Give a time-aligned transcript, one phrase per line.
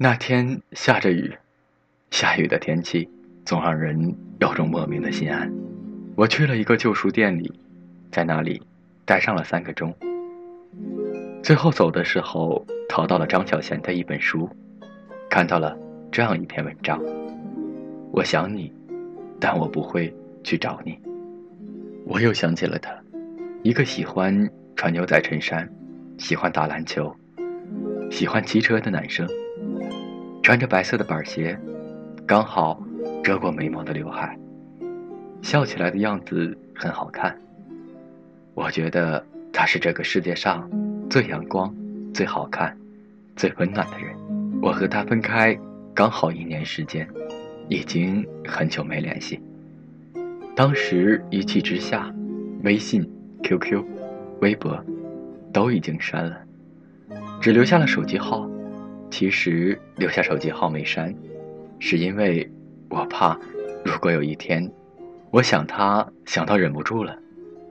[0.00, 1.36] 那天下着雨，
[2.12, 3.10] 下雨的天气
[3.44, 5.52] 总让人有种莫名的心安。
[6.14, 7.52] 我去了一个旧书店里，
[8.12, 8.62] 在那里
[9.04, 9.92] 待上了三个钟。
[11.42, 14.48] 最后走的时候，淘到了张小娴的一本书，
[15.28, 15.76] 看到了
[16.12, 17.02] 这样一篇文章：
[18.12, 18.72] 我想你，
[19.40, 20.96] 但我不会去找你。
[22.06, 22.96] 我又想起了他，
[23.64, 25.68] 一个喜欢穿牛仔衬衫、
[26.18, 27.12] 喜欢打篮球、
[28.12, 29.28] 喜欢骑车的男生，
[30.42, 31.58] 穿着白色的板鞋，
[32.26, 32.82] 刚好
[33.22, 34.38] 遮过眉毛的刘海。
[35.42, 37.36] 笑起来的样子很好看。
[38.54, 40.68] 我觉得他是这个世界上
[41.08, 41.72] 最阳光、
[42.12, 42.76] 最好看、
[43.36, 44.16] 最温暖的人。
[44.60, 45.56] 我和他分开
[45.94, 47.06] 刚好一年时间，
[47.68, 49.40] 已经很久没联系。
[50.56, 52.12] 当时一气之下，
[52.64, 53.08] 微信、
[53.44, 53.84] QQ、
[54.40, 54.84] 微博
[55.52, 56.36] 都已经删了，
[57.40, 58.48] 只留下了手机号。
[59.10, 61.14] 其实留下手机号没删，
[61.78, 62.50] 是因为
[62.88, 63.38] 我怕，
[63.84, 64.70] 如果有一天。
[65.30, 67.14] 我想他，想到忍不住了，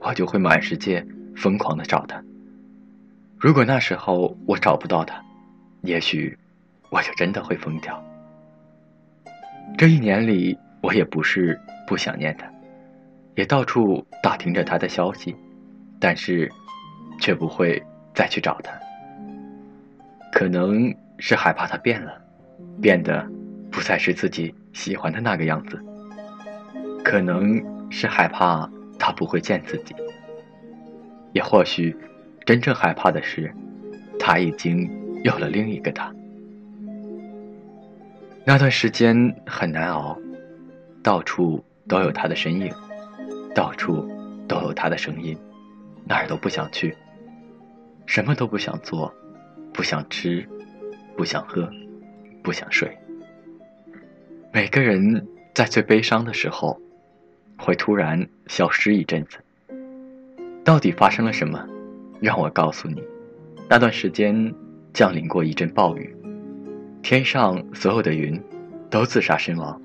[0.00, 2.22] 我就会满世界疯狂的找他。
[3.38, 5.22] 如果那时候我找不到他，
[5.82, 6.38] 也许
[6.88, 8.02] 我就真的会疯掉。
[9.76, 12.50] 这一年里，我也不是不想念他，
[13.34, 15.36] 也到处打听着他的消息，
[16.00, 16.50] 但是
[17.20, 17.82] 却不会
[18.14, 18.72] 再去找他。
[20.32, 20.90] 可能
[21.24, 22.20] 是害怕他变了，
[22.80, 23.24] 变得
[23.70, 25.80] 不再是自己喜欢的那个样子。
[27.04, 29.94] 可能是害怕他不会见自己，
[31.32, 31.96] 也或许
[32.44, 33.54] 真正害怕的是，
[34.18, 34.90] 他已经
[35.22, 36.12] 有了另一个他。
[38.44, 40.18] 那段时间很难熬，
[41.04, 42.68] 到处都有他的身影，
[43.54, 44.04] 到处
[44.48, 45.38] 都有他的声音，
[46.04, 46.96] 哪儿都不想去，
[48.06, 49.14] 什么都不想做，
[49.72, 50.44] 不想吃，
[51.22, 51.70] 不想喝，
[52.42, 52.98] 不想睡。
[54.52, 56.76] 每个人在最悲伤的时候。
[57.56, 59.38] 会突然消失一阵子。
[60.64, 61.64] 到底发生了什么？
[62.20, 63.00] 让我告诉你，
[63.68, 64.52] 那段时间
[64.92, 66.12] 降临过一阵暴雨，
[67.02, 68.42] 天上所有的云
[68.90, 69.80] 都自杀身亡，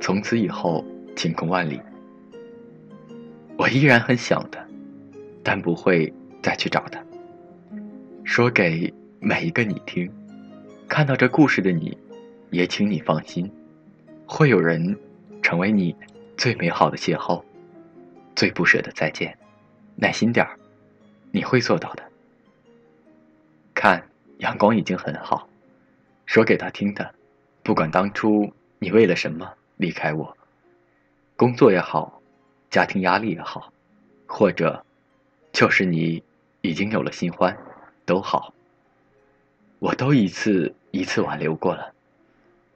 [0.00, 0.84] 从此以后
[1.16, 1.80] 晴空万里。
[3.56, 4.64] 我依然很想他，
[5.42, 7.02] 但不会再去找他。
[8.22, 10.08] 说给每一个你听，
[10.90, 11.96] 看到这故事的你，
[12.50, 13.48] 也请你放心，
[14.26, 14.98] 会有人
[15.40, 15.94] 成为你。
[16.36, 17.44] 最美好的邂逅，
[18.34, 19.38] 最不舍的再见，
[19.94, 20.58] 耐心点儿，
[21.30, 22.02] 你会做到的。
[23.72, 24.02] 看，
[24.38, 25.48] 阳光已经很好，
[26.26, 27.14] 说给他听的，
[27.62, 30.36] 不管当初你为了什么离开我，
[31.36, 32.20] 工作也好，
[32.68, 33.72] 家庭压力也好，
[34.26, 34.84] 或者
[35.52, 36.20] 就是你
[36.62, 37.56] 已经有了新欢，
[38.06, 38.54] 都好，
[39.80, 41.92] 我都一次一次挽留过了。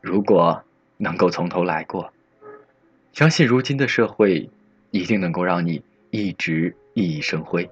[0.00, 0.62] 如果
[0.96, 2.10] 能够从头来过。
[3.12, 4.48] 相信如今的社会，
[4.90, 7.68] 一定能够让你一直熠熠生辉。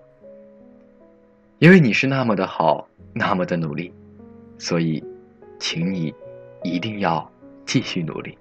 [1.58, 3.90] 因为你是那么的好，那么的努力，
[4.58, 5.02] 所以，
[5.58, 6.12] 请你
[6.62, 7.30] 一定要
[7.64, 8.36] 继续努力。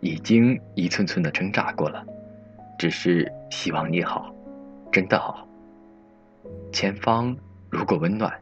[0.00, 2.06] 已经一寸寸的挣扎过了，
[2.78, 4.32] 只是希望你好，
[4.92, 5.48] 真的好。
[6.70, 7.36] 前方
[7.68, 8.32] 如果温暖，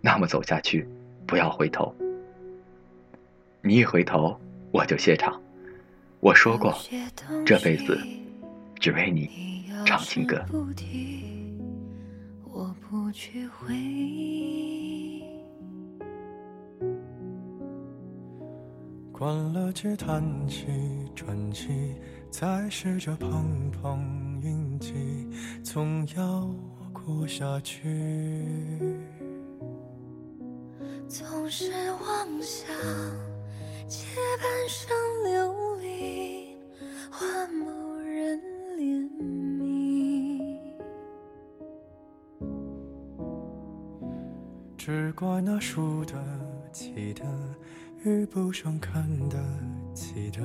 [0.00, 0.88] 那么走下去，
[1.30, 1.94] 不要回头。
[3.62, 4.36] 你一回头，
[4.72, 5.40] 我就谢场。
[6.18, 6.74] 我说过，
[7.46, 7.96] 这辈子
[8.80, 10.44] 只为你唱情歌。
[12.52, 15.22] 我不去回忆。
[19.12, 20.66] 关了机，叹气，
[21.14, 21.94] 转机，
[22.28, 24.00] 再试着碰碰
[24.42, 25.28] 运气，
[25.62, 26.52] 总要
[26.92, 27.78] 过下去。
[31.10, 32.72] 总是妄想
[33.88, 34.06] 借
[34.40, 36.56] 半生流离。
[37.10, 37.66] 换某
[37.98, 38.40] 人
[38.78, 39.10] 怜
[39.58, 40.46] 悯，
[44.78, 46.14] 只怪那输得
[46.72, 47.24] 起的，
[48.04, 49.36] 遇不上看得
[49.92, 50.40] 起的，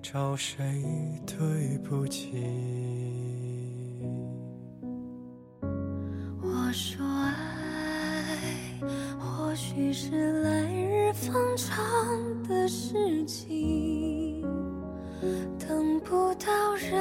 [0.00, 0.82] 找谁
[1.26, 2.32] 对不起？
[6.40, 7.04] 我说，
[9.74, 11.72] 许是来日方长
[12.46, 14.42] 的事情。
[15.58, 16.92] 等不到人，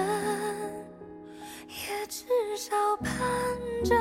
[1.67, 2.25] 也至
[2.55, 2.71] 少
[3.03, 3.13] 盼
[3.83, 3.93] 着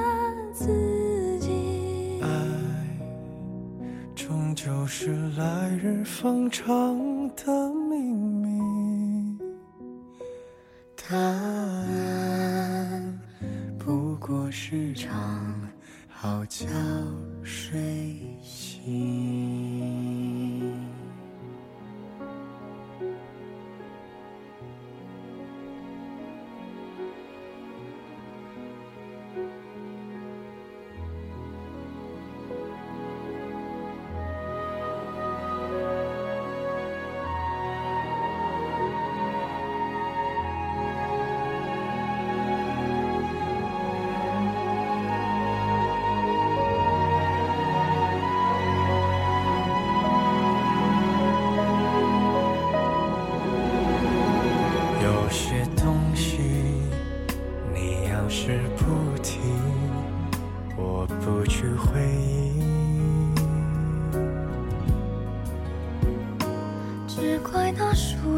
[0.53, 2.21] 自己。
[2.23, 2.29] 爱，
[4.15, 6.97] 终究是来日方长
[7.35, 9.37] 的秘密。
[11.09, 11.91] 答案
[13.77, 15.61] 不过是场
[16.23, 16.67] 好觉
[17.43, 17.81] 睡
[18.43, 20.40] 醒。